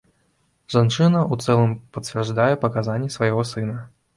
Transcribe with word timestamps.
Жанчына 0.75 1.19
ў 1.19 1.35
цэлым 1.45 1.75
пацвярджае 1.99 2.51
паказанні 2.67 3.15
свайго 3.19 3.45
сына. 3.53 3.79